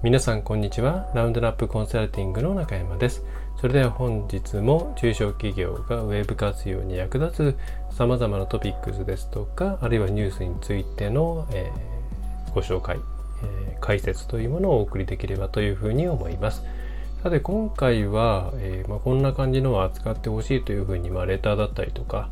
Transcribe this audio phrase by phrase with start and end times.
[0.00, 1.10] 皆さんこんにちは。
[1.12, 3.24] ラウンドラップコンサルティングの中山です。
[3.60, 7.56] それでは本日も中小企業がウェブ活用に役立
[7.90, 13.00] つ様々なトピックスですとかあるいはニュースについての、えー、ご紹介、
[13.42, 16.62] えー、解説というものをお送りできればというふうに思います。
[17.24, 22.28] さて今回は、えー、まあ、こんな感じのを扱ってほしいというふうに、まあ、レターだったりとか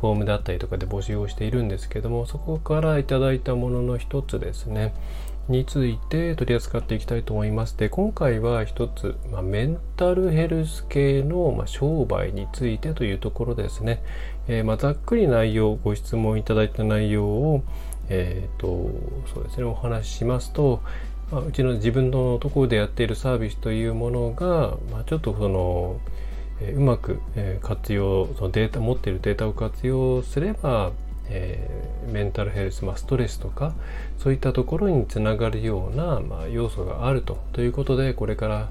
[0.00, 4.94] フォームだったりとかで募集をしているんですけどもそこからいただいたものの一つですね。
[5.50, 7.76] について取り扱っていきたいと思います。
[7.76, 14.02] で今回は一つ、まあ、メンタルヘルス系の、まあ、商売についてというところですね、
[14.48, 17.64] えー、まあ、ざっくり内容ご質問いただいた内容を、
[18.08, 18.90] えーと
[19.34, 20.80] そうですね、お話ししますと、
[21.32, 26.00] まあ、うちの自分のところでやっているサービスというものが、まあ、ちょっとその、
[26.60, 27.20] えー、うまく、
[27.60, 30.92] 活用そのデータ持っているデータを活用すれば
[31.30, 33.74] えー、メンタルヘルス、まあ、ストレスとか
[34.18, 38.68] そういったところにつながるような、まあ、要素があるとということでこれから、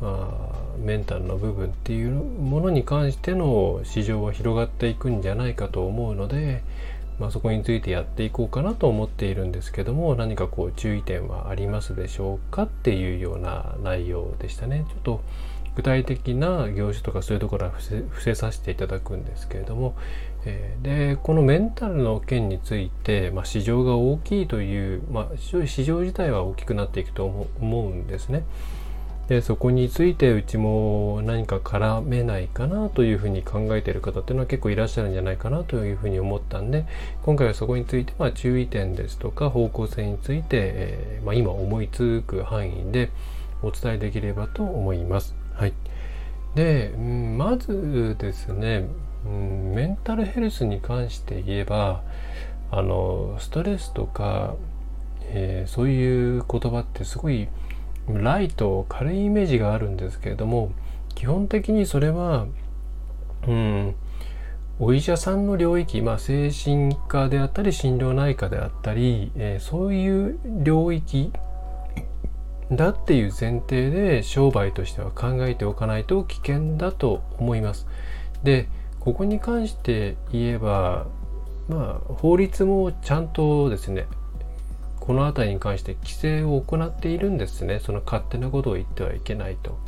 [0.00, 6.62] まあ、メンタルの部分っていうものに関しての市場は広がっていくんじゃないかと思うので、
[7.18, 14.84] まあ、そこについてやっていこうかなと思っているんですけども何かこう注意点はありますでしょうかっていうような内容でしたね。
[14.88, 15.20] ちょっと
[15.78, 19.94] 具体的な業種とかそういうところは伏せさせていただくんですけれども、
[20.44, 27.24] えー、でこのメンタルの件について、まあ、市場が大きいという、まあ、市場自体は大きくなっていくと
[27.60, 28.42] 思うんですね。
[29.28, 36.86] でそこについてうちも何か絡めないかなというふうに考えている方っていうのは結構いらっしゃるんじゃないかなというふうに思ったんで
[37.22, 43.10] 今回はそこについてまあ注意点ですとか方向性について、えー、まあ、今思いつく範囲で
[43.62, 45.47] お伝えできればと思います。
[45.58, 45.72] はい。
[46.54, 48.86] で、まずですね、
[49.24, 52.04] メンタルヘルスに関して言えば、
[52.70, 54.54] あの、ストレスとか、
[55.22, 57.48] えー、そういう言葉ってすごい
[58.08, 60.70] ライト、軽いイメージがあるんですけれども、
[61.16, 62.46] 基本的にそれは、
[63.48, 63.94] うん、
[64.78, 71.32] お医者さんの領域、まあ、精神科であったり心療内科であったり、えー、そういう領域
[72.70, 77.86] だっていう前提で商売としては考えておかないと危険だと思います。
[78.42, 78.68] で
[79.00, 81.06] ここに関して言えば
[81.68, 84.06] まあ法律もちゃんとですね
[85.00, 89.78] この辺りに関して規制を行っているんですねその勝手なことを言ってはいけないと。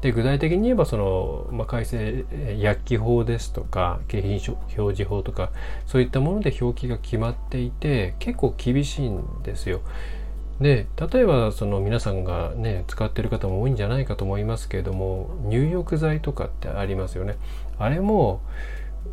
[0.00, 2.24] で具体的に言えばその、まあ、改正
[2.60, 4.40] 薬機法ですとか景品
[4.76, 5.50] 表示法とか
[5.86, 9.80] そういったもので表記が決まっていて結構厳しいんですよ。
[10.60, 17.36] で例えばその皆さんがね使ってる方も多いんじゃないかと思いますけれども入浴剤とかってありますよね。
[17.78, 18.40] あれも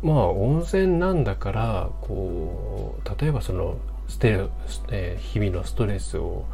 [0.02, 3.76] まあ温泉なんだからこう例えばその
[4.08, 4.48] ステ
[4.90, 6.44] えー、日々のストレスを、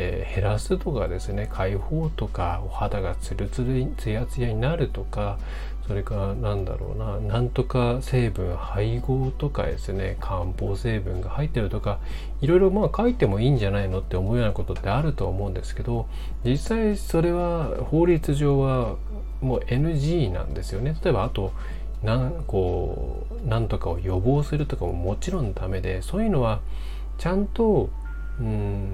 [0.00, 5.38] えー、減らすとかですね解放とかお肌がツルツルツヤツヤになるとか
[5.88, 11.98] それからなんだろうななんとか成分配合とかですね漢方成分が入ってるとか
[12.40, 16.06] いろいろまあ書いてもいいんじゃないのって思うようなことってあると思うんですけど
[16.44, 18.94] 実際それは法律上は
[19.40, 20.96] もう NG なんですよね。
[21.02, 21.52] 例えばあと
[22.04, 26.60] なんこうなんとかを予防するとかももちろんダメでそういうのは
[27.18, 27.90] ちゃんと
[28.40, 28.88] うん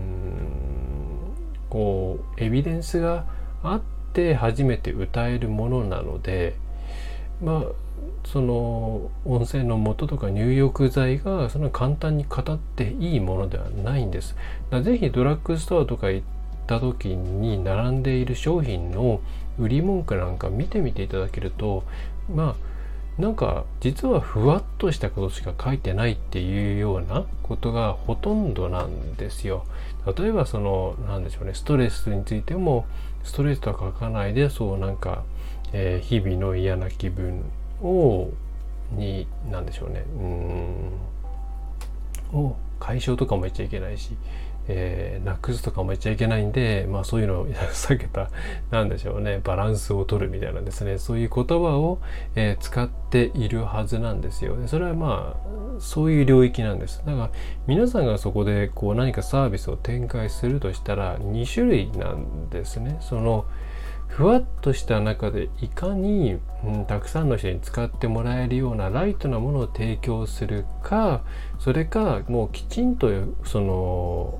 [1.68, 3.26] こうエビデンスが
[3.62, 3.82] あっ
[4.12, 6.54] て初めて歌えるものなので
[7.42, 7.62] まあ
[8.24, 14.36] その温泉の素とか入浴剤がそんな簡単に語っていいものではないんです。
[14.70, 16.26] だぜひドラッグストアとか行っ
[16.66, 19.20] た時に並んでいる商品の
[19.58, 21.84] 売り文句なんか見てみていただけると
[22.34, 22.73] まあ
[23.18, 29.64] なんか実はふわっとしたことしか書いてないっていうようなことがほとんどなんですよ。
[30.18, 32.86] 例えばその何でしょうねストレスについても
[33.22, 35.22] ストレスとは書かないでそうなんか
[35.76, 37.42] えー、日々の嫌な気分
[37.82, 38.30] を
[38.92, 40.04] に何でしょうね
[42.32, 44.10] うんを解消とかも言っちゃいけないし、
[44.68, 48.30] えー、なくすとかも言っちゃいけないんで、まあそういうのを 避けた、
[48.70, 52.00] なんでしょうね、バランスを取るみたいなですね、そういう言葉を、
[52.34, 54.56] えー、使っているはずなんですよ。
[54.66, 57.02] それはまあ、そういう領域なんです。
[57.04, 57.30] だから
[57.66, 62.96] 皆さんがそこでこう何かサービスを展開するとしたら2種類なんですね。
[63.00, 63.44] その、
[64.14, 71.22] ふわっとした中でいかに、うん、たくさんの人に使ってもらえるようなライトなものを提供するか
[71.58, 73.10] それかもうきちんと
[73.44, 74.38] その、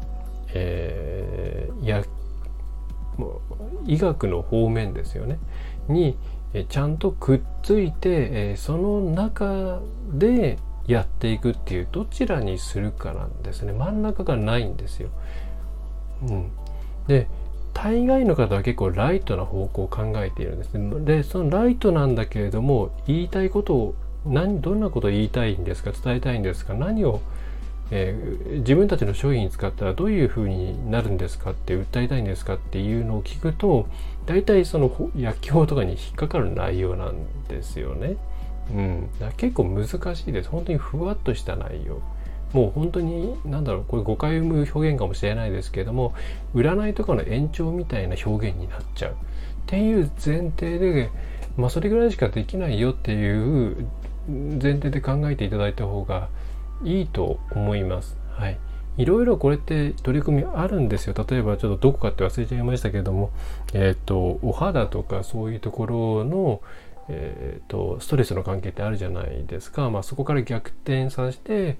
[0.54, 2.02] えー、や
[3.16, 5.38] もう医学の方面ですよね
[5.88, 6.16] に
[6.54, 9.80] えちゃんとくっついて、えその中
[10.12, 10.56] で
[10.86, 15.10] やっていくっていうどちらにするかなんですね真ん中がないんですよ。
[16.22, 16.50] うん、
[17.08, 17.26] で
[17.72, 21.00] 大概の方は結構ライトな方向を考えているんですね。
[21.04, 27.20] でそのライトなんだけれども言いたいことを何どんなことを言いたいんですか伝えたいんですか何を、
[27.90, 33.88] えー、自分たちの商品使ったらどういうふうになるんですかって訴えたいんですかっていうのを聞くと
[34.26, 37.14] 大体その薬莢とかに引っかかる内容なん
[37.48, 38.16] ですよね。
[38.72, 39.86] うん、結構難
[40.16, 40.48] しいです。
[40.48, 42.00] 本当にふわっとした内容。
[42.54, 46.14] もう本当に何だろうこれ誤解を生む表現かもしれないですけれども
[46.54, 49.14] 占いとかの延長みたいな表現になっちゃうっ
[49.66, 51.10] ていう前提で
[51.56, 53.88] まあそれぐらいしかできないよっていう
[54.28, 56.28] 前提で考えていただいた方が
[56.84, 58.16] いいと思います。
[58.30, 58.58] はい。
[58.96, 61.14] いろいろこれって取り組みあるんですよ。
[61.28, 63.30] 例えばちょっとどこかって忘れちゃいましたけれども、
[63.72, 66.60] えっ、ー、と、お肌とかそういうところの、
[67.08, 71.76] えーと、ストレスの関係ってあるじゃないですか、まあ、そこから逆転させて、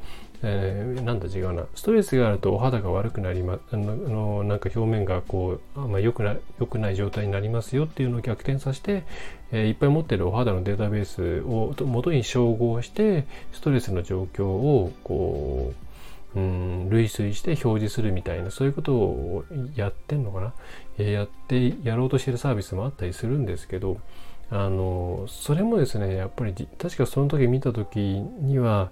[0.47, 1.65] えー、なんだ違うな。
[1.75, 9.05] ストレスがあるとお肌が悪くなりまあのなんか表面がこうあん、ま、良くな良くない状態になりますよっていうのを逆転させて、
[9.53, 15.73] えー、いっぱい持ってるお肌のデータベースを元に照合してストレスの状況をこ
[16.35, 19.45] ううん類推して表示するみたいなそういうことを
[19.77, 20.53] やってんのかな、
[20.99, 23.99] えー、やってやろうとしてるサービスもあったりするんですけど
[24.51, 28.91] あのそれもですねやっぱり確かその時見た時には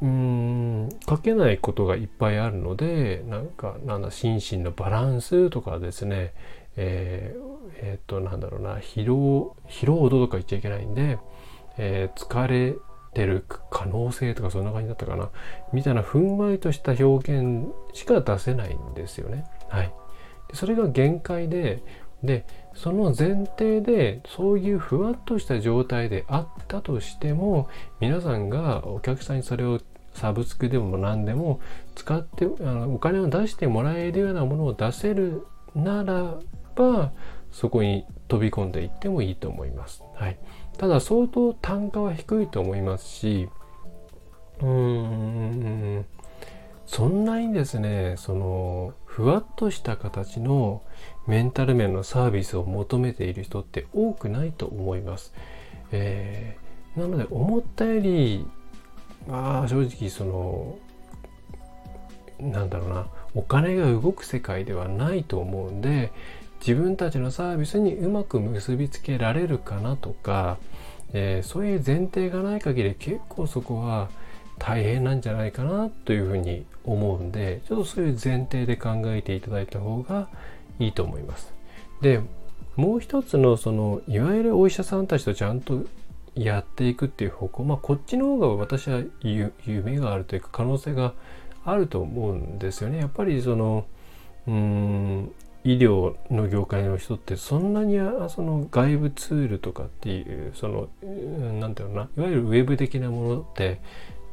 [0.00, 6.34] うん書けないことがいっぱいあるのでなんかなんだ心身のバランスとかですね。
[6.76, 8.76] えー、えー、っとなんだろうな。
[8.76, 11.18] 疲労疲労度とか言っちゃいけないんで、
[11.78, 12.76] えー、疲れ
[13.12, 15.30] てる可能性とかそんな感じだったかな。
[15.72, 19.46] みたいなふんわりとした表現しか出せないんですよね。
[19.68, 19.92] はい、
[20.54, 21.82] それが限界で
[22.22, 22.44] で
[22.74, 27.68] その前提でそういうふわっとした状態であったとしても
[28.00, 29.80] 皆さんがお客さんにそれを
[30.14, 31.60] サブスクでも何でも
[31.94, 36.38] 使ってあのお金を出してもらえるようなものを出せるなら
[36.74, 37.12] ば
[37.52, 40.02] そこに飛び込んでいってもいいと思います。
[40.14, 40.38] はい、
[40.76, 43.48] ただ相当単価は低いと思いますし
[44.60, 44.68] うー
[46.00, 46.06] ん
[46.86, 50.82] そんなにですねそのふわっとした形の
[51.28, 55.32] メンタル面のサービスを求めている人って多くないと思います。
[55.92, 58.46] えー、なので思ったより
[59.28, 60.78] まあ正直その
[62.40, 66.12] なんだろうなお金が動く世界ではないと思うんで
[66.60, 70.58] 自分たちのサービスにうまく結びつけられるかなとか、
[71.12, 74.08] えー、そういう前提がない限り結構そこは
[74.58, 80.28] 大変なんじゃないかなというふうに思うんでちょっとそういう前提で考えていただいた方が
[80.78, 81.52] いいと思います。
[82.00, 82.20] で
[82.76, 85.84] もう一つのそのいわゆるお医者さんたちとちゃんと
[86.34, 91.14] やっていくっていう方向まあこっちの方が私は夢があるというか可能性が
[91.64, 92.98] あると思うんですよね。
[92.98, 93.86] やっぱりその
[94.46, 95.32] うん
[95.64, 97.98] 医療の業界の人ってそんなに
[98.30, 100.88] その外部ツールとかっていうその
[101.60, 103.80] 何て言うのないわゆるウェブ的なものって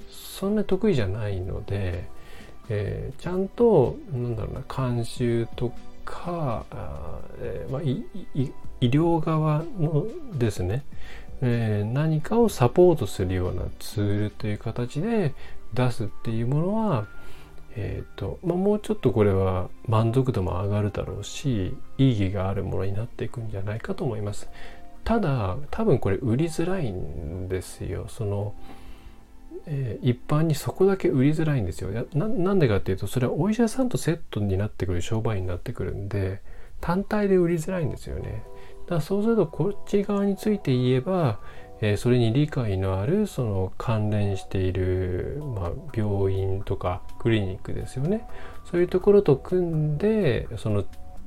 [0.10, 2.08] そんな得意じゃないので、
[2.70, 4.62] えー、ちゃんとなんだろうな
[4.94, 5.74] 監修と
[6.06, 6.66] か、
[7.40, 10.86] えーまあ、医療側のですね、
[11.42, 15.34] えー、何かをサポートするようなツールという形で
[15.74, 17.08] 出すっていうものは、
[17.76, 24.48] えーとまあ、もうちょっとこれは満足度も上がるだろうし意義があるものになっていくんじゃないかと思います。
[25.04, 28.08] ただ多分これ売りづらいんですよ。
[28.10, 28.54] その
[29.68, 32.28] えー、一般にそこだけ売りづらいんですよな。
[32.28, 36.42] なんでかっていうとそれはお医者さんとセットになってくる商売になってくるんで
[36.82, 38.44] 単体で売りづらいんですよね。
[38.86, 41.40] だからそうするとこっち側について言えば、
[41.82, 48.28] えー、それに理解のあるその関連している、まあ、病院とかクリニックですよね
[48.64, 50.86] そういうところと組んでその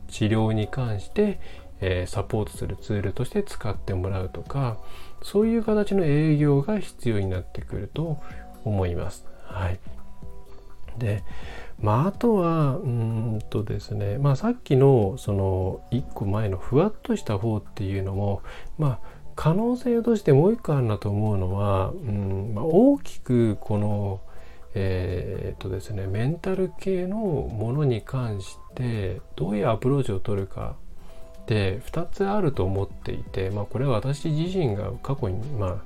[0.09, 1.41] 治療に関して、
[1.81, 4.79] えー、サポートするツールとして使ってもらうとか
[5.23, 8.19] そういう形の営業が必要になってくると
[8.65, 9.27] 思います。
[9.45, 9.81] はい、
[10.99, 11.23] で
[11.81, 18.43] まあ、あとはうんとですね、まあ、さっきのその1個前のふわっとした方っていうのも、
[18.79, 24.21] まあ、可能性としてもう一個あるなと思うのは、うんまあ、大きくこの、
[24.75, 30.75] えー、っとですね、メンタル系のものに関してどういうアプローチを取るか
[31.49, 35.77] って2つあると思っていて、まあ、これは私自身が過去に、まあ、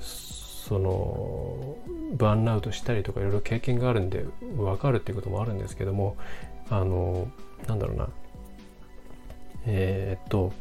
[0.00, 1.76] その
[2.14, 4.24] バーンアウトしたりとかいろいろ経験があるんで
[4.56, 6.16] 分かるっていうこともあるんですけども
[6.70, 7.28] あの
[7.68, 8.08] なんだろうな。
[9.66, 10.52] えー、っと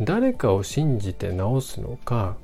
[0.00, 2.36] 誰かを信じて治すのか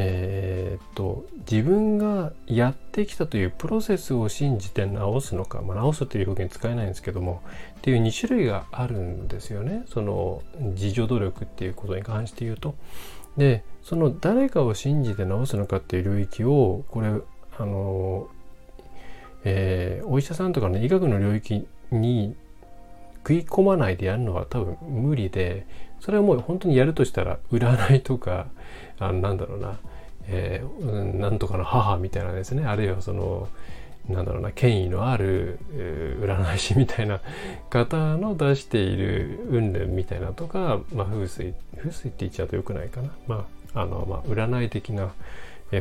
[0.00, 7.42] えー、っと自分がやってきたというプロセスを信じて直すのか、まあ、直すという表現使えないんですけども
[7.78, 12.76] っていう2種類があるんですよねその自助努力っていうことに関して言うと。
[13.36, 18.28] でその誰かを信じて直すのかっていう領域をこれあの、
[19.44, 22.36] えー、お医者さんとかの医学の領域に
[23.18, 25.66] 食い込まないでやるのは多分無理で
[26.00, 28.46] それはもう本当にやるとしたら占いとか
[28.98, 29.78] あなんだろうな、
[30.28, 32.66] えー、なんとかの母みたいなですね。
[32.66, 33.48] あるいはその
[34.08, 34.52] なんだろうな。
[34.52, 37.20] 権威のある、占い師みたいな
[37.68, 45.12] 方の出している云々みたいなとか、まあ、風水風水って言っちゃうとよくないかな、まああのまあ、占い的な、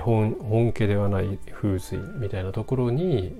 [0.01, 3.33] 本本家ではない風水みたいなところに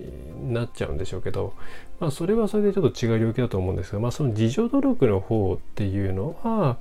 [0.53, 1.53] なっちゃうんでしょうけど、
[2.00, 6.77] まあ、それはそれでちょっと違う領域だと思うんですが、まあ、その自助努力の方っていうのは、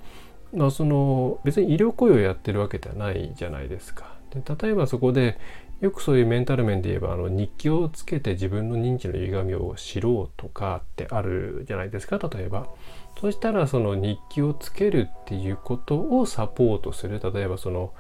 [0.55, 4.15] まあ、その別に医療行為をやってるわけではないじゃないですか。
[4.31, 5.39] で例えばそこで
[5.81, 12.69] よくそういうメンタル面で言えばあの日記をつけて自分の認知の歪みを知ろうとかってあるじゃないですか例えば。
[13.21, 17.95] そしたらその日記をつけるっていうことをサポートする例えばその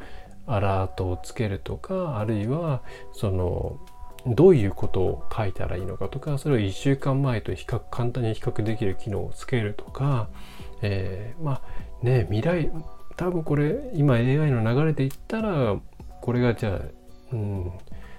[0.46, 3.80] アラートをつけるとかあるいはその
[4.26, 10.28] どういうことを書いたらいいのかとかそれを1週間前と比較簡単に比較できる機能をつけるとか、
[10.83, 11.62] えー、ま
[12.02, 12.71] あね未来
[13.16, 15.76] 多分これ今 AI の流れでいったら
[16.21, 16.80] これがじゃあ
[17.33, 17.73] うん、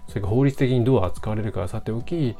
[0.08, 2.36] それが法律的にどう扱われるかはさておき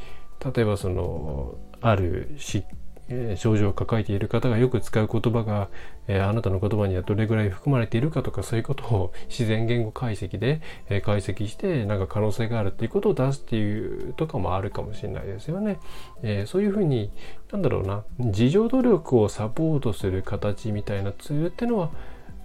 [0.56, 2.64] 例えばそのあるし、
[3.10, 5.70] えー、症状を抱えている方がよく使う言葉が、
[6.08, 15.80] えー、あなたの言葉にはどれぐらい含まれているかとかそういうことを自然言語解析で、えー、解析してなんか可能性があるっていうことを出すっていうとかもあるかもしれないですよね。
[16.24, 17.12] えそういうふうに
[17.52, 21.92] なんだろうな自助努力をサポートする形みたいなツールってのは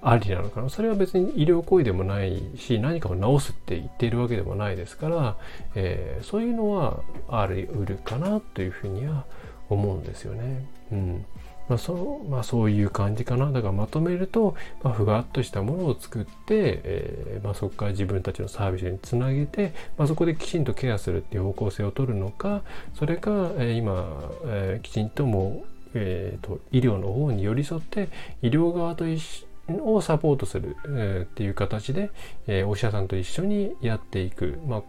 [0.02, 5.36] ありなのかなそれは別に医療行為でもないし何かを治すって言っているわけでもないですから、
[5.76, 9.26] えー、そういうのはあり得るかなというふうには思
[9.68, 10.66] 思うんですよね。
[10.92, 11.24] うん
[11.68, 13.50] まあそまあ、そういう感じかな。
[13.52, 22.62] だからまとめると、まあ、ふわっとしたものを作って、えーまあ、そこから自分たちのサービスにつなげて、まあ、そこできちんとケアするっていう方向性を取るのか、
[22.94, 25.64] それか、えー、今、えー、きちんとも
[25.94, 28.08] えーと医療の方に寄り添って
[28.40, 29.46] 医療側と一緒
[29.84, 32.10] をサポートする、えー、っていう形で、
[32.46, 34.82] えー、お医者さんと一緒にやっていく、まあ、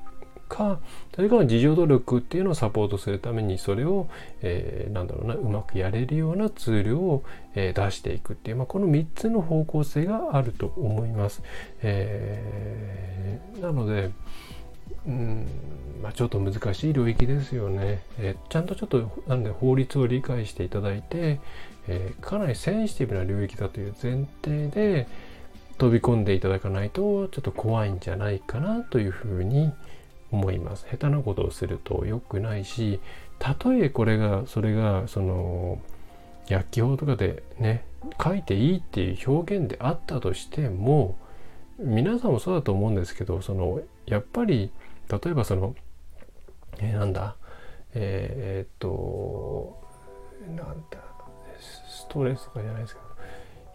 [0.47, 0.79] か
[1.15, 4.07] それから自助努力っていうのをサポートするためにそれを、
[4.41, 7.23] えー、なんだろうなうまくやれるようなツールを、
[7.55, 11.41] えー、出していくっていう、まあ、この3つの方向性があると思います。
[11.81, 14.11] えー、なので
[15.05, 15.47] うん
[16.01, 18.03] まあ、ちょっと難しい領域ですよね。
[18.19, 21.39] えー、ちゃんとちょっとなんで法律を理解していただいて、
[21.87, 25.07] えー、かなりセンシティブな領域だという前提で
[25.77, 29.73] 飛び込んでいただかないとちょっと怖いんじゃないかなというふうに
[30.33, 30.85] 思います。
[30.89, 32.99] 下手なことをすると良くないし
[33.39, 35.79] たとえこれがそれがその
[36.47, 37.85] 薬機法とかでね
[38.21, 41.17] 書いていいっていう表現であったとしても
[41.77, 44.71] 皆さんもそうだと思うんですけどそのやっぱり
[45.09, 45.75] 例えばその
[46.79, 47.35] えー、なんだ
[47.93, 49.79] えー、っと
[50.55, 50.97] なんだ
[51.87, 53.05] ストレスとかじゃないですけど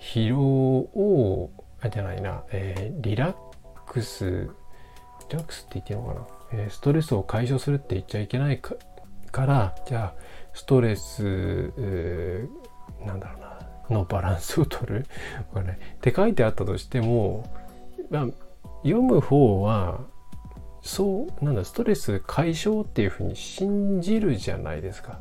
[0.00, 1.50] 疲労を
[1.80, 3.36] あじゃないな、えー、リラッ
[3.86, 4.50] クス
[5.30, 10.20] リラックスって言っていいのかな、え、ストレスを解消するって言っちゃいけないからじゃあ
[10.54, 11.22] ストレス、
[11.78, 13.40] えー、なんだろう
[13.92, 15.06] なのバランスを取る？
[15.52, 17.44] これ、ね、って書いてあったとしても、
[18.10, 18.26] まあ、
[18.82, 20.00] 読む方は
[20.82, 25.20] そうなんだストレス解消っていうふうに信じるじゃないですか。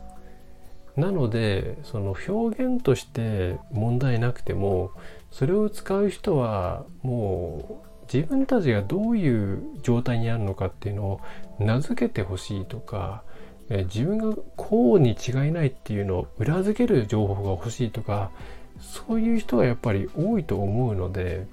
[0.95, 4.91] なのでその表現として問題なくても
[5.29, 11.21] それを使う人はもう自分たちがどういう状態にあるのかっていうのを
[11.59, 13.23] 名付けてほしいとか
[13.69, 18.31] え自分がこうに違いないっていうのを裏付ける情報が欲しいとか
[18.79, 21.47] そういう人がやっぱり多いと思うので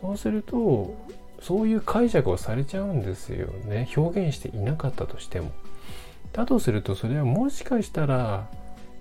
[0.00, 0.94] そうすると
[1.40, 5.52] そういう解釈をされちゃうんですよね表現していなかったとしても。
[6.32, 8.48] だとするとそれはもしかしたら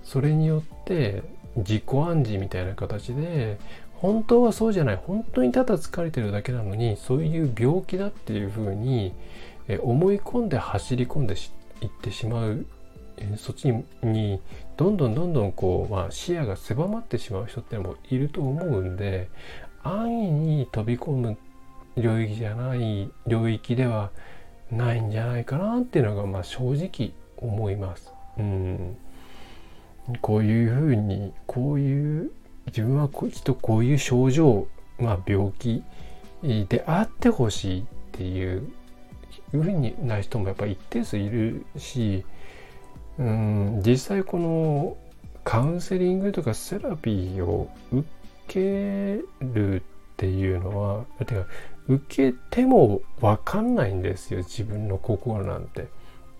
[0.03, 1.23] それによって
[1.57, 3.57] 自己暗示みたいな形で
[3.95, 4.95] 本当はそうじゃない。
[4.95, 9.13] 本当にただ疲れてるだけなのにそういう病気だっていうふうに
[9.81, 11.35] 思い込んで走り込んで
[11.81, 12.65] いってしまう。
[13.37, 13.73] そっち
[14.03, 14.41] に
[14.75, 19.29] どんどんどんどんこう、まあ、視野が狭まってしまう人ってのもいると思うんで
[19.83, 21.37] 安易に飛び込む
[21.95, 24.11] 領域じゃない領域では
[24.69, 28.11] ないんじゃないかなっていうのがまあ正直思います。
[28.37, 28.97] うん。
[30.21, 32.31] こういうふうにこういう
[32.67, 34.67] 自分はきっとこういう症状、
[35.00, 35.84] まあ、病気
[36.41, 38.67] であってほしいっていう
[39.51, 42.25] ふうにな人もやっぱり一定数いるし、
[43.17, 44.98] うん、実際この
[45.43, 48.07] カウンセリングとかセラピーを受
[48.48, 49.81] けるっ
[50.17, 51.45] ていうのはてか
[51.88, 55.88] 受けても分かんないんですよ自分の心なんて。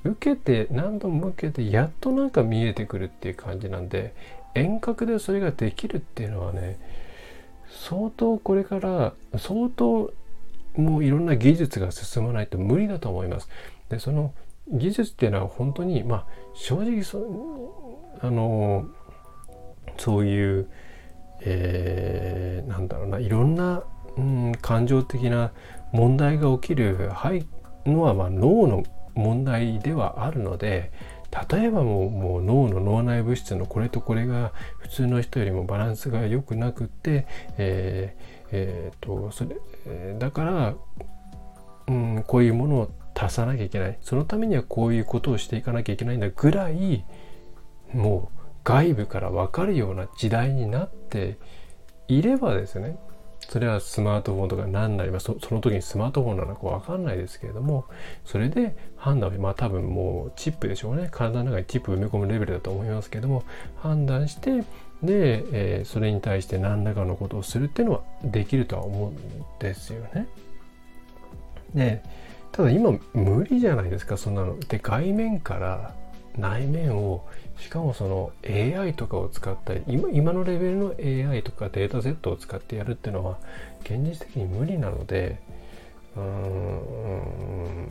[0.06, 4.14] 受けて何度も受けてやっとなんか見えてくるっていう感じなんで
[4.56, 6.80] 遠隔でそれができるっていうのはね
[7.70, 10.14] 相当これから相当
[10.76, 13.50] もういろんな技術が進まないと無理だと思います。
[13.90, 14.34] でその
[14.68, 17.20] 技術っていうのは本当にまあ正直そ
[18.22, 18.88] あの
[19.98, 20.68] そういう、
[21.42, 23.84] えー、なんだろうないろんな、
[24.18, 25.52] うん、感情的な
[25.92, 27.12] 問題が起きる
[27.86, 28.84] のはまあ脳の
[29.14, 30.92] 問題ではあるので
[31.50, 37.28] 例えばもうもう脳の脳内物質のこれとこれが普通の人よりもバランスが良くなくって、
[37.58, 39.58] えーえーとそれ
[40.18, 40.76] だから、
[41.88, 43.98] うん、こういうものを足さなきゃいけない。
[44.02, 47.06] そのためにはこういうことをしていかなきゃいけないんだぐらい
[47.94, 51.38] もう外部から分かるような時代になって
[52.08, 52.98] いればですね
[53.50, 57.86] それはスマートフォンとか何なりまその時にスマートフォンなのか分かんないですけれども
[58.26, 63.44] それで判断をまあ多分もうチップでしょうね体の中にチップ埋め込むレベルだと思いますけれども
[63.78, 64.64] 判断して
[65.04, 69.16] で、えー、それに対して何らかのことをするっていうのはできるとは思うん
[69.60, 70.28] ですよね。
[71.74, 72.02] で
[72.52, 74.58] ただ今無理じゃないですかそんなの。
[74.60, 75.94] で外面から
[76.38, 77.26] 内面を
[77.60, 80.96] しかもその AI とかを使った今今のレベルの
[81.32, 83.38] AI とかデータセットを使ってやるっていうのは
[83.84, 85.40] 現実的に無理なので
[86.16, 87.88] うーん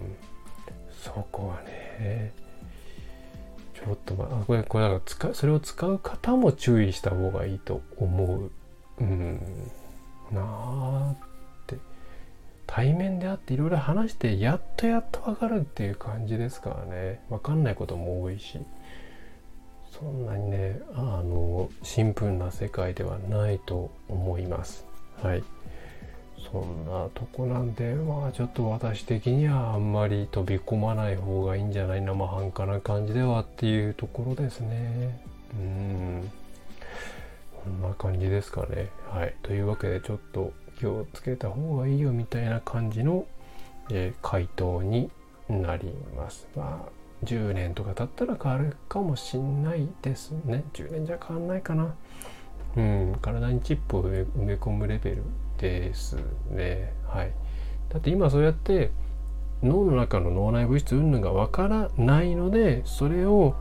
[1.02, 2.32] そこはね
[3.74, 8.50] ちょっとまあこれこれだから使それを使う方も注意した方がいいと思う
[9.00, 9.40] うん
[10.32, 11.33] なあ。
[12.66, 17.20] 対面であっていろいろ話してやっとやっと分かるっていう感じですからね。
[17.30, 18.58] 分かんないことも多いし。
[19.98, 24.84] そんなにねあのシンプルな世界ではないと思います。
[25.22, 25.44] はい。
[26.50, 35.20] そんなとこなんでまあちょっと私的にはあんまり飛び込まない方がいいんじゃない生半可な感じではっていうところですね。
[35.54, 36.30] うん。
[37.64, 38.88] こんな感じですかね。
[39.10, 39.34] はい。
[39.42, 43.26] というわけでちょっと気をつけた方がいいよみたいな感じの、
[43.90, 45.10] えー、回答に
[45.48, 46.48] なります。
[46.56, 50.64] まあ10年とか経ったら変わるかもしんないですね。
[50.74, 51.94] 10年じゃ変わんないかな。
[52.76, 55.22] うん体にチップを埋め込むレベル
[55.58, 56.16] です
[56.50, 56.92] ね。
[57.06, 57.32] はい。
[57.88, 58.90] だって今そうやって
[59.62, 63.54] 脳の中の脳内物質云々がわからないのでそれを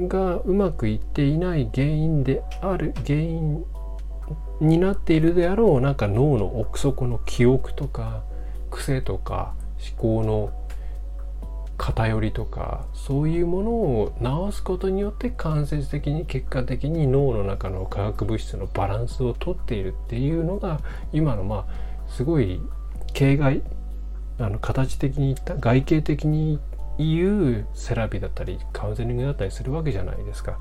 [0.00, 3.64] がうまくいっていない原因である原因
[4.60, 8.22] になっているであろうなんか脳の奥底の記憶とか
[8.70, 9.54] 癖とか
[9.98, 10.52] 思考の
[11.78, 20.80] 偏りとかそういうものを直すことによって間接的に結果的に脳の中の化学物質のバランスをとっているっていうのが
[21.12, 22.60] 今のまあすごい
[23.14, 23.62] 形骸
[24.38, 26.60] あの形的に言った外形的に
[26.98, 30.58] 言うセラピーだったりカウンセリングだったりするわけじゃないですか。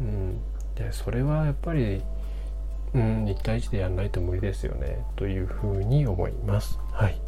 [0.00, 0.40] うん、
[0.74, 2.02] でそれはやっぱり、
[2.94, 5.04] うん、1対1でやんないと無理ですよね。
[5.16, 6.78] というふうに思います。
[6.92, 7.20] はい。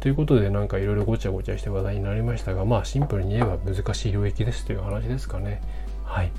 [0.00, 5.62] ということでなんかいろいろごちゃごちゃして話題になりましたがまあシンプルに言えば難しい領域ですという話ですかね。
[6.04, 6.30] はい。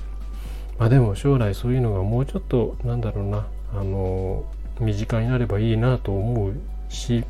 [0.78, 3.46] まあでも将来そういうのがもうちょっとなんだろうな。
[3.74, 4.44] あの
[4.80, 6.54] 身近になればいいなと思う
[6.88, 7.24] し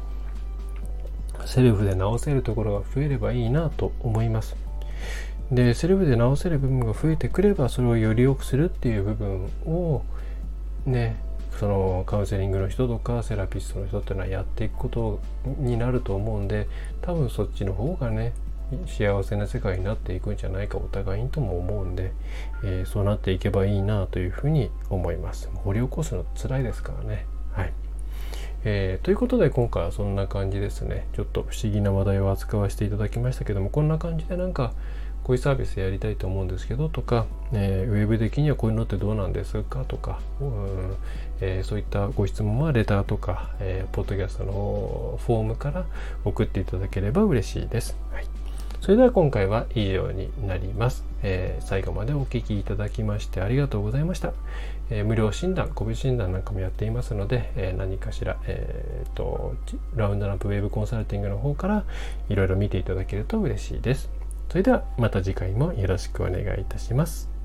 [1.44, 4.56] セルフで直せるところが増えればいいなと思います。
[5.50, 10.02] でセルフで直せる部分が増えてくればそれをより良くするっていう部分を
[10.86, 11.16] ね
[11.58, 15.20] そのカウンセリングの人とかセラピストの人っていうのはやっていくこと
[15.58, 16.68] になると思うんで
[17.02, 18.32] 多分そっちの方がね
[18.86, 22.12] 幸せな世界になっていくんじゃないかお互いにとも思うんで、
[22.64, 25.48] えー、そうなっていけばいいなというふうに思います。
[25.54, 27.26] 掘り起こすの辛いですからね。
[27.52, 27.72] はい。
[28.64, 31.06] えー、ということで今回はそんな感じですね。
[31.14, 34.72] ちょっと不思議な話題を扱わせていただきましたけどもこんな感じでなんか
[35.26, 40.94] こういうサービスやりたいと思うんですけどとか、えー、ウェブ的にはこういうのってどうなんですかとか、うん
[41.40, 45.84] えー、そういったご質問はレターとか、えー、ポッドキャストのフォームから
[46.24, 47.96] 送っていただければ嬉しいです。
[48.12, 48.26] はい、
[48.80, 51.04] それでは今回は以上になります。
[51.24, 54.32] えー、最後までお聴きいただきましてありがとうございました。
[54.90, 59.56] えー、無料診断、個別診断なんかもやっていますので、えー、何かしら、えーと、
[59.96, 61.84] ラウンドナップウェブコンサルティングの方から
[62.28, 64.08] いろいろ見ていただけると嬉しいです。
[64.48, 67.35] それではまた次回もよろしくお願いいたします。